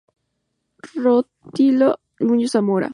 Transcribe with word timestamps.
Rutilo 1.03 1.89
Muñoz 2.27 2.51
Zamora. 2.55 2.89